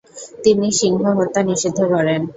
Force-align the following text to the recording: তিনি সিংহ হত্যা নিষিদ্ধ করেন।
তিনি 0.43 0.67
সিংহ 0.79 1.03
হত্যা 1.17 1.41
নিষিদ্ধ 1.49 1.79
করেন। 1.93 2.21